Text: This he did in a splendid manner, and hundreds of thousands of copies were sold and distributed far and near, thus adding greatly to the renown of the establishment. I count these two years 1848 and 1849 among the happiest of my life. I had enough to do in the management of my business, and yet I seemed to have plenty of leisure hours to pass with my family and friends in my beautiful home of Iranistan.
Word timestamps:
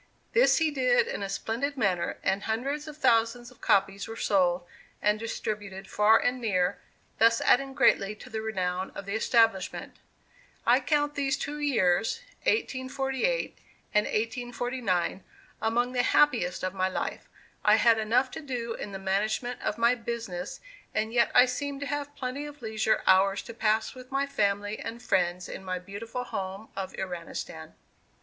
This 0.33 0.57
he 0.57 0.71
did 0.71 1.05
in 1.05 1.21
a 1.21 1.29
splendid 1.29 1.77
manner, 1.77 2.17
and 2.23 2.41
hundreds 2.41 2.87
of 2.87 2.97
thousands 2.97 3.51
of 3.51 3.61
copies 3.61 4.07
were 4.07 4.15
sold 4.17 4.65
and 4.99 5.19
distributed 5.19 5.87
far 5.87 6.17
and 6.17 6.41
near, 6.41 6.79
thus 7.19 7.39
adding 7.41 7.75
greatly 7.75 8.15
to 8.15 8.27
the 8.27 8.41
renown 8.41 8.89
of 8.95 9.05
the 9.05 9.13
establishment. 9.13 9.97
I 10.65 10.79
count 10.79 11.13
these 11.13 11.37
two 11.37 11.59
years 11.59 12.21
1848 12.45 13.59
and 13.93 14.05
1849 14.07 15.23
among 15.61 15.91
the 15.91 16.01
happiest 16.01 16.63
of 16.63 16.73
my 16.73 16.87
life. 16.89 17.29
I 17.63 17.75
had 17.75 17.99
enough 17.99 18.31
to 18.31 18.41
do 18.41 18.73
in 18.73 18.93
the 18.93 18.97
management 18.97 19.61
of 19.61 19.77
my 19.77 19.93
business, 19.93 20.59
and 20.95 21.13
yet 21.13 21.29
I 21.35 21.45
seemed 21.45 21.79
to 21.81 21.85
have 21.85 22.15
plenty 22.15 22.47
of 22.47 22.63
leisure 22.63 23.03
hours 23.05 23.43
to 23.43 23.53
pass 23.53 23.93
with 23.93 24.09
my 24.11 24.25
family 24.25 24.79
and 24.79 24.99
friends 24.99 25.47
in 25.47 25.63
my 25.63 25.77
beautiful 25.77 26.23
home 26.23 26.69
of 26.75 26.93
Iranistan. 26.93 27.75